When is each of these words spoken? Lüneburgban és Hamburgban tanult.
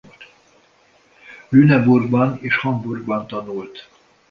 Lüneburgban 1.49 2.37
és 2.41 2.55
Hamburgban 2.57 3.27
tanult. 3.27 3.89